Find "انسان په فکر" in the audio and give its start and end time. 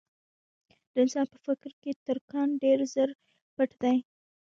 1.03-1.71